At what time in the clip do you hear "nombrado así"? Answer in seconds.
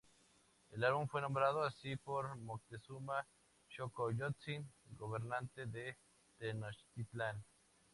1.21-1.95